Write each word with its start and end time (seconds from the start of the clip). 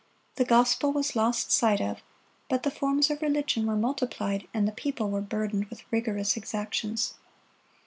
The 0.37 0.45
gospel 0.45 0.91
was 0.91 1.15
lost 1.15 1.51
sight 1.51 1.79
of, 1.79 2.01
but 2.49 2.63
the 2.63 2.71
forms 2.71 3.11
of 3.11 3.21
religion 3.21 3.67
were 3.67 3.75
multiplied, 3.75 4.47
and 4.51 4.67
the 4.67 4.71
people 4.71 5.11
were 5.11 5.21
burdened 5.21 5.65
with 5.65 5.83
rigorous 5.91 6.35
exactions. 6.35 7.13